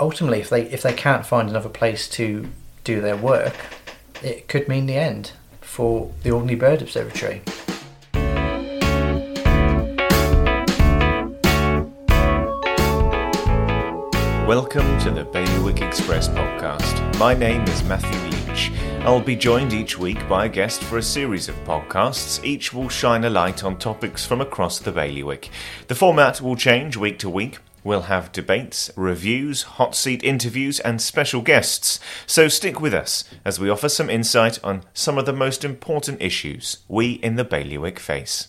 [0.00, 2.48] ultimately, if they if they can't find another place to
[2.84, 3.54] do their work,
[4.22, 7.42] it could mean the end for the Alderney Bird Observatory.
[14.46, 17.18] Welcome to the Bailiwick Express podcast.
[17.18, 18.72] My name is Matthew Leach.
[19.00, 22.42] I'll be joined each week by a guest for a series of podcasts.
[22.42, 25.50] Each will shine a light on topics from across the Bailiwick.
[25.88, 27.58] The format will change week to week.
[27.88, 31.98] We'll have debates, reviews, hot seat interviews, and special guests.
[32.26, 36.20] So stick with us as we offer some insight on some of the most important
[36.20, 38.48] issues we in the Bailiwick face.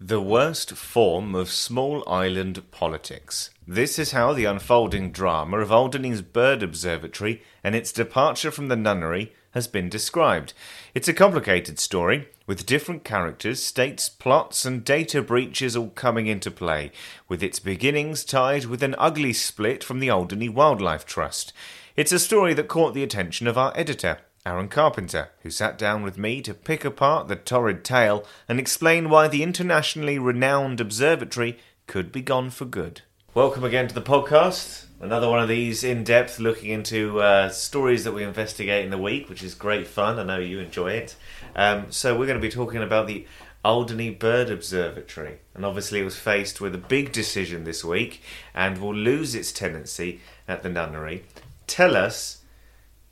[0.00, 3.50] The worst form of small island politics.
[3.66, 8.76] This is how the unfolding drama of Alderney's Bird Observatory and its departure from the
[8.76, 10.52] nunnery has been described.
[10.94, 16.50] It's a complicated story, with different characters, states, plots, and data breaches all coming into
[16.50, 16.90] play,
[17.28, 21.52] with its beginnings tied with an ugly split from the Alderney Wildlife Trust.
[21.96, 26.02] It's a story that caught the attention of our editor, Aaron Carpenter, who sat down
[26.02, 31.58] with me to pick apart the torrid tale and explain why the internationally renowned observatory
[31.86, 33.02] could be gone for good.
[33.34, 34.86] Welcome again to the podcast.
[35.02, 38.98] Another one of these in depth looking into uh, stories that we investigate in the
[38.98, 40.16] week, which is great fun.
[40.16, 41.16] I know you enjoy it.
[41.56, 43.26] Um, so, we're going to be talking about the
[43.64, 45.40] Alderney Bird Observatory.
[45.54, 48.22] And obviously, it was faced with a big decision this week
[48.54, 51.24] and will lose its tenancy at the nunnery.
[51.66, 52.42] Tell us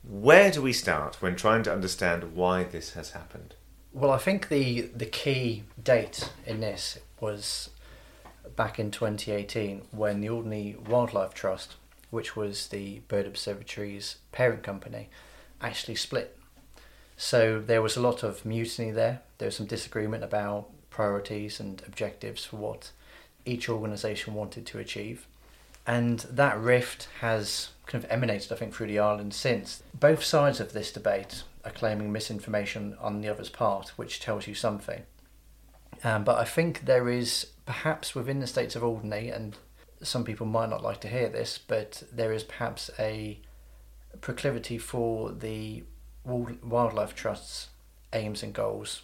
[0.01, 3.55] where do we start when trying to understand why this has happened?
[3.91, 7.69] Well, I think the the key date in this was
[8.55, 11.75] back in 2018 when the Alderney Wildlife Trust,
[12.11, 15.09] which was the Bird Observatory's parent company,
[15.61, 16.37] actually split.
[17.17, 19.21] So there was a lot of mutiny there.
[19.37, 22.91] There was some disagreement about priorities and objectives for what
[23.45, 25.27] each organisation wanted to achieve.
[25.87, 29.81] And that rift has kind of emanated, I think, through the island since.
[29.99, 34.53] Both sides of this debate are claiming misinformation on the other's part, which tells you
[34.53, 35.03] something.
[36.03, 39.57] Um, but I think there is perhaps within the states of Alderney, and
[40.03, 43.39] some people might not like to hear this, but there is perhaps a
[44.19, 45.83] proclivity for the
[46.23, 47.69] Wildlife Trust's
[48.13, 49.03] aims and goals.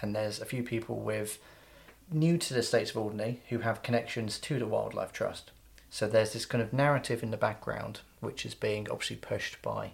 [0.00, 1.38] And there's a few people with
[2.10, 5.50] new to the states of Alderney who have connections to the Wildlife Trust.
[5.90, 9.92] So there's this kind of narrative in the background, which is being obviously pushed by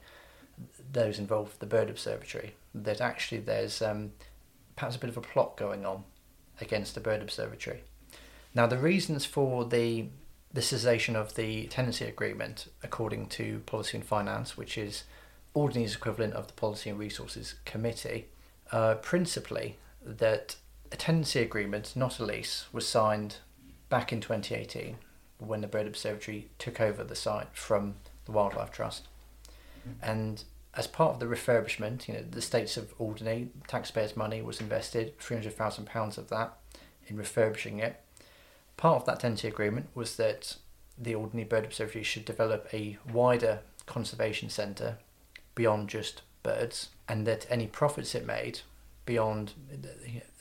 [0.93, 2.55] those involved with the Bird Observatory.
[2.75, 4.13] That actually there's um,
[4.77, 6.05] perhaps a bit of a plot going on
[6.61, 7.83] against the Bird Observatory.
[8.55, 10.07] Now, the reasons for the
[10.53, 15.05] the cessation of the tenancy agreement, according to Policy and Finance, which is
[15.55, 18.29] Alderney's equivalent of the Policy and Resources Committee,
[18.71, 20.57] uh, principally that
[20.91, 23.37] a tenancy agreement, not a lease, was signed
[23.89, 24.97] back in 2018
[25.39, 27.95] when the Bird Observatory took over the site from
[28.27, 29.09] the Wildlife Trust.
[30.03, 34.61] And as part of the refurbishment, you know, the states of Alderney, taxpayers' money was
[34.61, 36.57] invested, £300,000 of that,
[37.07, 38.02] in refurbishing it.
[38.83, 40.57] Part of that tenancy agreement was that
[40.99, 44.99] the Alderney Bird Observatory should develop a wider conservation centre
[45.55, 48.63] beyond just birds, and that any profits it made
[49.07, 49.53] beyond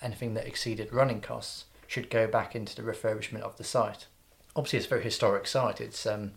[0.01, 4.07] anything that exceeded running costs should go back into the refurbishment of the site.
[4.55, 5.79] Obviously, it's a very historic site.
[5.79, 6.31] It's um,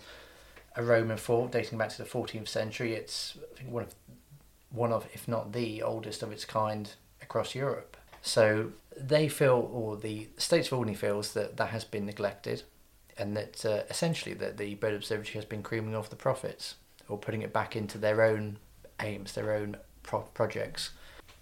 [0.77, 2.93] a Roman fort dating back to the 14th century.
[2.93, 3.95] It's one of
[4.69, 6.93] one of, if not the oldest of its kind
[7.23, 7.97] across Europe.
[8.21, 12.63] So they feel, or the States of Alderney feels that that has been neglected,
[13.17, 16.77] and that uh, essentially that the Bird Observatory has been creaming off the profits
[17.09, 18.59] or putting it back into their own
[19.01, 20.91] aims, their own pro- projects.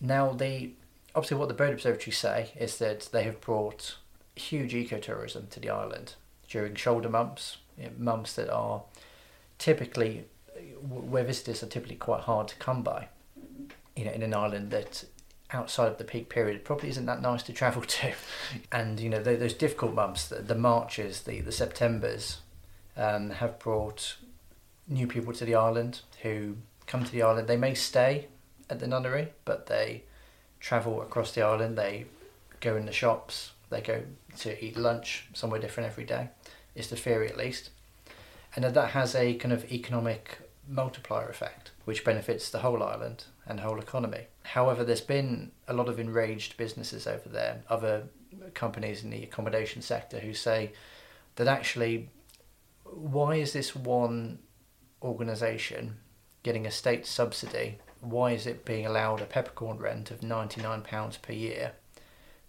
[0.00, 0.72] Now, the
[1.14, 3.96] obviously what the Bird Observatory say is that they have brought
[4.34, 6.14] huge ecotourism to the island
[6.48, 7.58] during shoulder months,
[7.98, 8.82] months that are
[9.58, 10.24] typically
[10.82, 13.08] where visitors are typically quite hard to come by.
[13.96, 15.04] You know, in an island that
[15.52, 18.12] outside of the peak period probably isn't that nice to travel to,
[18.70, 22.38] and you know those difficult months, the, the Marches, the the Septembers,
[22.96, 24.16] um, have brought
[24.88, 26.56] new people to the island who
[26.86, 27.48] come to the island.
[27.48, 28.28] They may stay
[28.68, 30.04] at the nunnery, but they
[30.60, 31.78] travel across the island.
[31.78, 32.06] They
[32.60, 33.52] go in the shops.
[33.70, 34.02] They go
[34.38, 36.28] to eat lunch somewhere different every day.
[36.74, 37.70] It's the theory at least
[38.54, 40.38] and that has a kind of economic
[40.68, 44.26] multiplier effect which benefits the whole island and whole economy.
[44.44, 48.04] However, there's been a lot of enraged businesses over there, other
[48.54, 50.72] companies in the accommodation sector who say
[51.36, 52.10] that actually,
[52.84, 54.38] why is this one
[55.02, 55.96] organisation
[56.42, 57.78] getting a state subsidy?
[58.00, 61.72] Why is it being allowed a peppercorn rent of £99 per year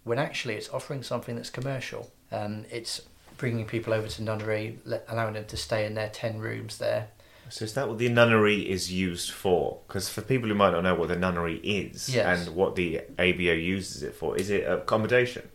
[0.04, 2.10] when actually it's offering something that's commercial?
[2.30, 3.02] Um, it's
[3.36, 4.78] bringing people over to Nunnery,
[5.08, 7.08] allowing them to stay in their 10 rooms there.
[7.50, 9.78] So is that what the nunnery is used for?
[9.86, 12.46] Because for people who might not know what the nunnery is Yes.
[12.46, 15.48] and what the ABO uses it for, is it accommodation?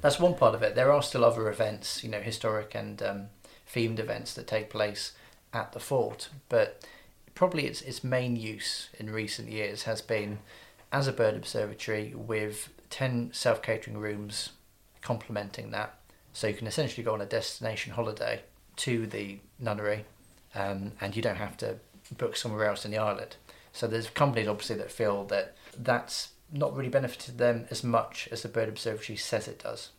[0.00, 0.74] That's one part of it.
[0.74, 3.26] There are still other events, you know, historic and um,
[3.72, 5.12] themed events that take place
[5.52, 6.82] at the fort, but
[7.34, 10.38] probably its its main use in recent years has been
[10.90, 14.50] as a bird observatory with ten self catering rooms
[15.02, 15.94] complementing that.
[16.32, 18.42] So you can essentially go on a destination holiday
[18.76, 20.04] to the nunnery,
[20.54, 21.76] um, and you don't have to
[22.16, 23.36] book somewhere else in the island.
[23.72, 28.42] So there's companies obviously that feel that that's not really benefited them as much as
[28.42, 29.90] the bird observatory says it does.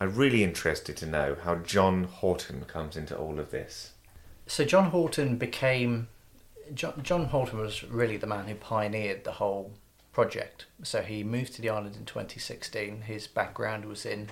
[0.00, 3.92] I'm really interested to know how John Horton comes into all of this.
[4.46, 6.08] So John Horton became
[6.74, 9.72] John, John Horton was really the man who pioneered the whole
[10.12, 10.66] project.
[10.82, 13.02] So he moved to the island in 2016.
[13.02, 14.28] His background was in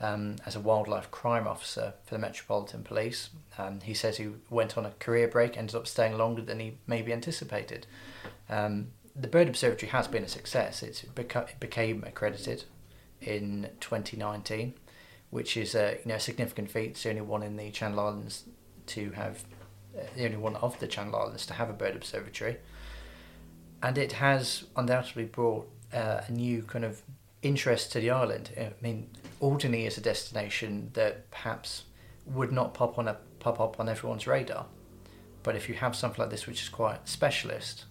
[0.00, 3.30] um, as a wildlife crime officer for the Metropolitan Police.
[3.58, 6.78] Um, he says he went on a career break, ended up staying longer than he
[6.86, 7.86] maybe anticipated.
[8.48, 10.82] Um, the Bird Observatory has been a success.
[10.82, 12.64] It's beca- it became accredited
[13.20, 14.74] in 2019,
[15.30, 16.90] which is a you know significant feat.
[16.90, 18.44] It's the only one in the Channel Islands
[18.88, 19.44] to have
[19.96, 22.58] uh, the only one of the Channel Islands to have a bird observatory,
[23.82, 27.00] and it has undoubtedly brought uh, a new kind of
[27.42, 28.50] interest to the island.
[28.58, 29.08] I mean,
[29.40, 31.84] Alderney is a destination that perhaps
[32.26, 34.66] would not pop on a pop up on everyone's radar,
[35.42, 37.84] but if you have something like this, which is quite specialist,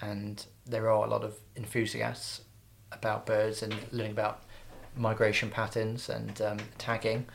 [0.00, 2.42] and there are a lot of enthusiasts
[2.92, 4.42] about birds and learning about
[4.96, 7.26] migration patterns and um, tagging.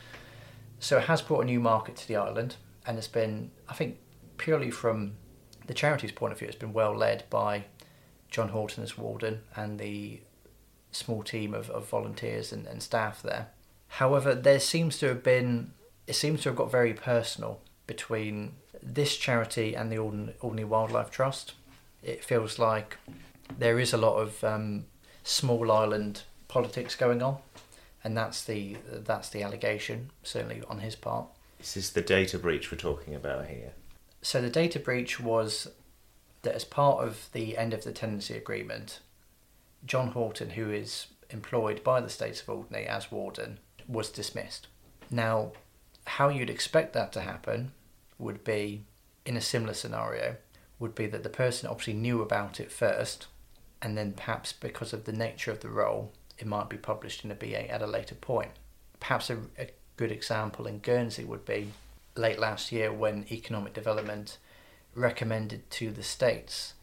[0.78, 3.98] So it has brought a new market to the island, and it's been, I think,
[4.38, 5.14] purely from
[5.66, 7.64] the charity's point of view, it's been well led by
[8.30, 10.20] John Horton as warden and the
[10.92, 13.48] small team of, of volunteers and, and staff there.
[13.96, 15.72] However, there seems to have been,
[16.06, 18.52] it seems to have got very personal between
[18.82, 21.54] this charity and the Alderney, Wildlife Trust.
[22.02, 22.98] It feels like
[23.58, 24.84] there is a lot of um,
[25.24, 27.38] small island politics going on,
[28.04, 31.28] and that's the that's the allegation certainly on his part.
[31.58, 33.72] This is the data breach we're talking about here?
[34.20, 35.68] So the data breach was
[36.42, 39.00] that as part of the end of the tenancy agreement,
[39.86, 43.58] John Horton, who is employed by the State of Alderney as warden,
[43.88, 44.68] was dismissed.
[45.10, 45.52] Now,
[46.06, 47.72] how you'd expect that to happen
[48.18, 48.84] would be
[49.24, 50.36] in a similar scenario
[50.78, 53.26] would be that the person obviously knew about it first
[53.82, 57.30] and then perhaps because of the nature of the role it might be published in
[57.30, 58.50] a BA at a later point.
[59.00, 61.72] Perhaps a, a good example in Guernsey would be
[62.14, 64.38] late last year when economic development
[64.94, 66.74] recommended to the states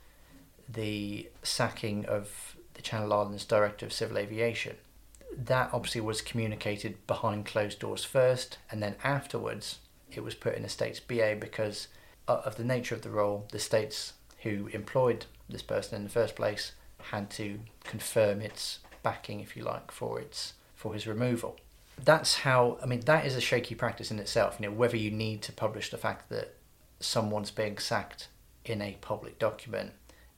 [0.67, 4.77] the sacking of the Channel Islands Director of Civil Aviation.
[5.37, 9.79] That obviously was communicated behind closed doors first, and then afterwards
[10.11, 11.87] it was put in a state's BA because
[12.27, 13.47] uh, of the nature of the role.
[13.51, 14.13] The states
[14.43, 16.73] who employed this person in the first place
[17.11, 21.57] had to confirm its backing, if you like, for its for his removal.
[22.03, 22.77] That's how.
[22.81, 24.57] I mean, that is a shaky practice in itself.
[24.59, 26.55] You know, whether you need to publish the fact that
[26.99, 28.29] someone's being sacked
[28.65, 29.91] in a public document,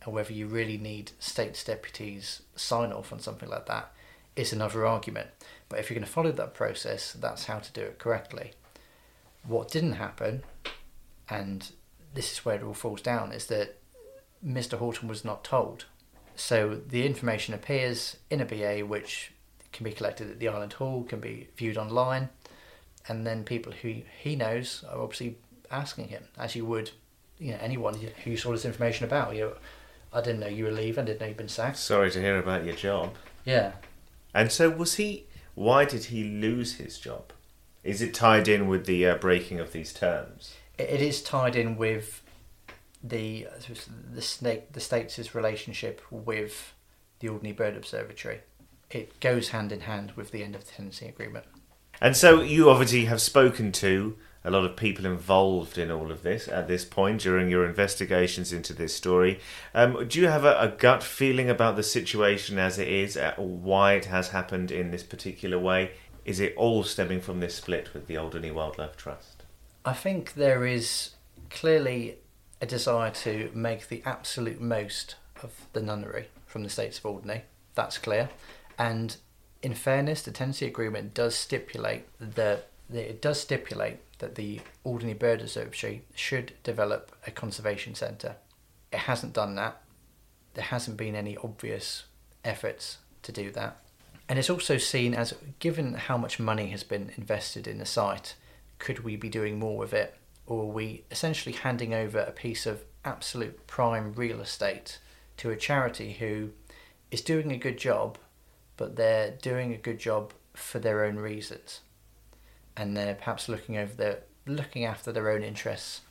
[0.04, 3.92] and whether you really need states deputies sign off on something like that,
[4.36, 5.30] is another argument.
[5.70, 8.52] But if you're going to follow that process, that's how to do it correctly.
[9.48, 10.44] What didn't happen,
[11.30, 11.70] and
[12.14, 13.78] this is where it all falls down, is that
[14.46, 14.78] Mr.
[14.78, 15.86] Horton was not told.
[16.36, 19.32] So the information appears in a BA which
[19.72, 22.30] can be collected at the Island Hall, can be viewed online,
[23.08, 25.38] and then people who he knows are obviously
[25.72, 26.92] asking him, as you would,
[27.40, 29.36] you know, anyone who you saw this information about.
[29.36, 29.54] You, know,
[30.14, 31.04] I didn't know you were leaving.
[31.04, 31.78] I didn't know you'd been sacked.
[31.78, 33.16] Sorry to hear about your job.
[33.44, 33.74] Yeah.
[34.36, 35.28] And so, was he?
[35.56, 37.32] Why did he lose his job?
[37.86, 40.54] Is it tied in with the uh, breaking of these terms?
[40.78, 42.22] It, is tied in with
[43.02, 43.48] the
[44.14, 46.74] the snake the states' relationship with
[47.20, 48.42] the Alderney Bird Observatory.
[48.92, 51.46] It goes hand in hand with the end of the tenancy agreement.
[52.02, 56.22] And so, you obviously have spoken to a lot of people involved in all of
[56.22, 59.40] this at this point during your investigations into this story.
[59.74, 63.34] Um, do you have a, a, gut feeling about the situation as it is, uh,
[63.38, 65.92] why it has happened in this particular way?
[66.26, 69.44] Is it all stemming from this split with the Alderney Wildlife Trust?
[69.84, 71.16] I think there is
[71.50, 72.18] clearly
[72.62, 77.42] a desire to make the absolute most of the nunnery from the States of Alderney.
[77.74, 78.30] That's clear.
[78.78, 79.18] And
[79.64, 85.42] in fairness, the tenancy agreement does stipulate that it does stipulate that the Alderney Bird
[85.42, 88.36] Observatory should develop a conservation centre.
[88.92, 89.82] It hasn't done that.
[90.54, 92.06] There hasn't been any obvious
[92.44, 93.78] efforts to do that.
[94.28, 98.36] And it's also seen as, given how much money has been invested in the site,
[98.80, 100.16] could we be doing more with it?
[100.48, 105.00] Or are we essentially handing over a piece of absolute prime real estate
[105.38, 106.52] to a charity who
[107.12, 108.18] is doing a good job,
[108.78, 111.82] but they're doing a good job for their own reasons?
[112.78, 116.02] And they're perhaps looking over their looking after their own interests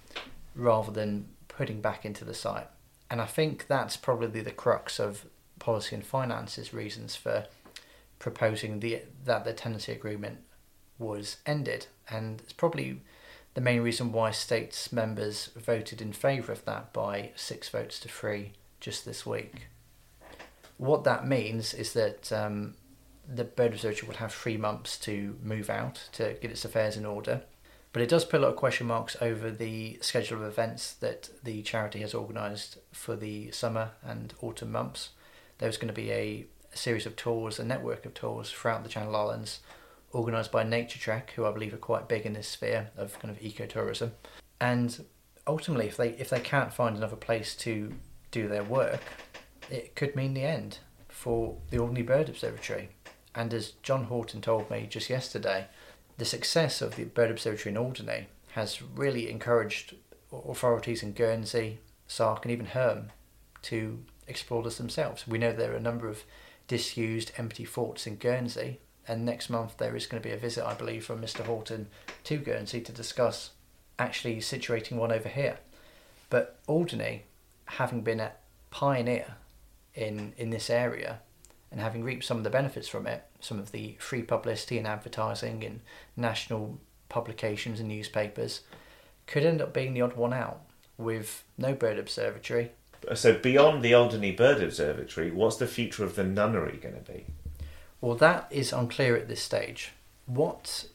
[0.55, 2.69] rather than putting back into the site.
[3.11, 5.27] And I think that's probably the crux of
[5.59, 7.47] policy and finance's reasons for
[8.19, 10.39] proposing the that the tenancy agreement
[10.99, 13.01] was ended, and it's probably
[13.55, 18.09] the main reason why states members voted in favour of that by six votes to
[18.09, 19.67] three just this week.
[20.77, 22.75] What that means is that um,
[23.29, 27.07] the Bird Observatory will have three months to move out to get its affairs in
[27.07, 27.43] order.
[27.93, 31.31] But it does put a lot of question marks over the schedule of events that
[31.45, 35.11] the charity has organised for the summer and autumn months.
[35.59, 39.15] There's going to be a, series of tours, a network of tours throughout the Channel
[39.15, 39.61] Islands
[40.13, 43.41] organised by Naturetrek, who I believe are quite big in this sphere of kind of
[43.41, 44.11] ecotourism.
[44.61, 45.05] And
[45.47, 47.93] ultimately, if they if they can't find another place to
[48.33, 49.01] do their work,
[49.71, 50.79] it could mean the end
[51.09, 52.89] for the Alderney Bird Observatory.
[53.35, 55.67] And as John Horton told me just yesterday,
[56.19, 59.97] the success of the Bird Observatory in Alderney has really encouraged
[60.33, 63.11] authorities in Guernsey, Sark, and even Herm
[63.63, 65.27] to explore this themselves.
[65.27, 66.25] We know there are a number of
[66.69, 70.65] disused, empty forts in Guernsey and next month there is going to be a visit,
[70.65, 71.45] I believe, from Mr.
[71.45, 71.89] Horton
[72.25, 73.51] to Guernsey to discuss
[73.99, 75.59] actually situating one over here.
[76.31, 77.25] But Alderney,
[77.67, 78.33] having been a
[78.71, 79.37] pioneer
[79.95, 81.21] in in this area
[81.75, 84.87] and having reaped some of the benefits from it, some of the free publicity and
[84.87, 85.81] advertising in
[86.17, 86.79] national
[87.09, 88.61] publications and newspapers,
[89.27, 90.61] could end up being the odd one out
[90.97, 92.71] with no bird observatory.
[93.11, 97.13] Uh, so beyond the Alderney Bird Observatory, what's the future of the nunnery going to
[97.13, 97.27] be?
[98.01, 99.91] Well, that is unclear at this stage.
[100.27, 100.87] What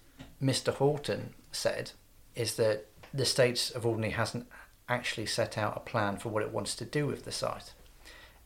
[0.41, 0.73] Mr.
[0.73, 1.91] Horton said
[2.35, 4.47] is that the States of Alderney hasn't
[4.87, 7.73] actually set out a plan for what it wants to do with the site.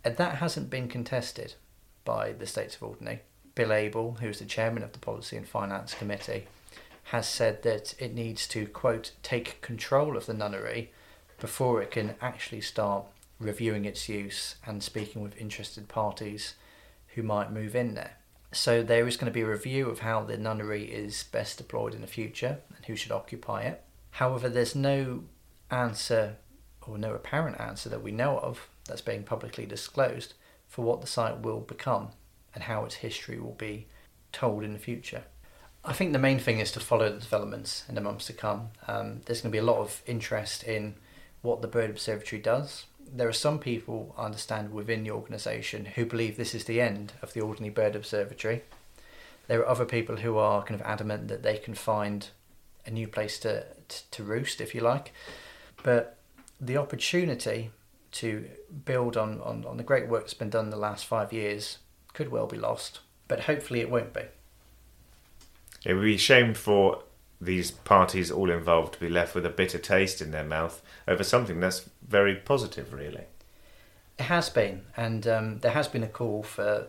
[0.03, 1.53] And that hasn't been contested
[2.05, 3.19] by the States of Alderney.
[3.55, 6.47] Bill Abel, who's the chairman of the Policy and Finance Committee,
[7.05, 10.91] has said that it needs to, quote, take control of the nunnery
[11.39, 13.05] before it can actually start
[13.39, 16.55] reviewing its use and speaking with interested parties
[17.15, 18.17] who might move in there.
[18.51, 21.93] So there is going to be a review of how the nunnery is best deployed
[21.93, 23.83] in the future and who should occupy it.
[24.11, 25.23] However, there's no
[25.69, 26.37] answer
[26.87, 30.33] or no apparent answer that we know of that's being publicly disclosed
[30.73, 32.09] for what the site will become
[32.53, 33.87] and how its history will be
[34.31, 35.23] told in the future.
[35.85, 38.69] I think the main thing is to follow the developments in the months to come.
[38.87, 40.95] Um, there's going to be a lot of interest in
[41.41, 46.05] what the Bird Observatory does there are some people, I understand, within the organisation who
[46.05, 48.63] believe this is the end of the Alderney Bird Observatory.
[49.47, 52.29] There are other people who are kind of adamant that they can find
[52.85, 55.13] a new place to, to, to roost, if you like.
[55.83, 56.17] But
[56.59, 57.71] the opportunity
[58.13, 58.47] to
[58.85, 61.79] build on, on, on the great work that's been done in the last five years
[62.13, 64.21] could well be lost, but hopefully it won't be.
[65.83, 67.03] It would be a shame for
[67.41, 71.23] these parties all involved to be left with a bitter taste in their mouth over
[71.23, 73.25] something that's very positive, really.
[74.17, 76.87] It has been, and um, there has been a call for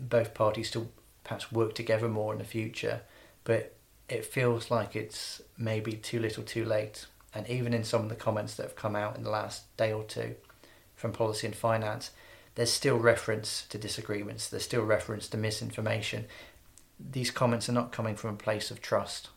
[0.00, 0.88] both parties to
[1.22, 3.02] perhaps work together more in the future,
[3.44, 3.76] but
[4.08, 7.06] it feels like it's maybe too little too late.
[7.34, 9.92] And even in some of the comments that have come out in the last day
[9.92, 10.36] or two
[10.94, 12.10] from Policy and Finance,
[12.54, 16.26] there's still reference to disagreements, there's still reference to misinformation.
[16.98, 19.28] These comments are not coming from a place of trust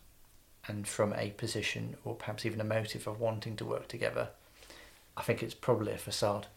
[0.67, 4.29] and from a position or perhaps even a motive of wanting to work together,
[5.15, 6.47] I think it's probably a facade.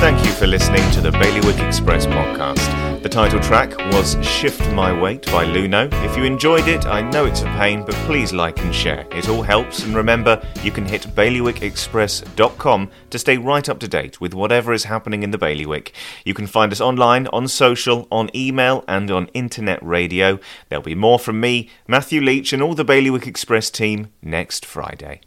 [0.00, 2.83] Thank you for listening to the Bailiwick Express podcast.
[3.04, 5.92] The title track was Shift My Weight by Luno.
[6.06, 9.06] If you enjoyed it, I know it's a pain, but please like and share.
[9.12, 14.22] It all helps, and remember, you can hit bailiwickexpress.com to stay right up to date
[14.22, 15.92] with whatever is happening in the Bailiwick.
[16.24, 20.38] You can find us online, on social, on email, and on internet radio.
[20.70, 25.20] There'll be more from me, Matthew Leach, and all the Bailiwick Express team next Friday.